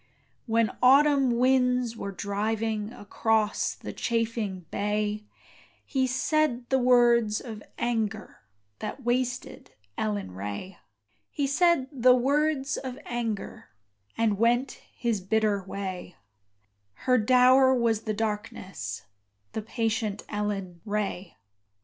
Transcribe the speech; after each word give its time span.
When 0.47 0.71
autumn 0.81 1.37
winds 1.37 1.95
were 1.95 2.11
driving 2.11 2.91
Across 2.91 3.75
the 3.75 3.93
chafing 3.93 4.65
bay, 4.71 5.25
He 5.85 6.07
said 6.07 6.67
the 6.71 6.79
words 6.79 7.39
of 7.39 7.61
anger 7.77 8.39
That 8.79 9.03
wasted 9.03 9.73
Ellen 9.99 10.31
Ray: 10.31 10.79
He 11.29 11.45
said 11.45 11.87
the 11.91 12.15
words 12.15 12.77
of 12.77 12.97
anger 13.05 13.69
And 14.17 14.39
went 14.39 14.81
his 14.95 15.21
bitter 15.21 15.61
way: 15.63 16.15
Her 17.05 17.19
dower 17.19 17.71
was 17.75 18.01
the 18.01 18.13
darkness 18.15 19.03
The 19.51 19.61
patient 19.61 20.23
Ellen 20.27 20.81
Ray. 20.83 21.37